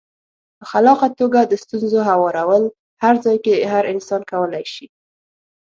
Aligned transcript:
په 0.57 0.65
خلاقه 0.71 1.07
توګه 1.19 1.39
د 1.45 1.53
ستونزو 1.63 1.99
هوارول 2.09 2.63
هر 3.03 3.15
ځای 3.25 3.37
کې 3.45 3.69
هر 3.73 3.83
انسان 3.93 4.21
کولای 4.31 4.65
شي. 4.73 4.85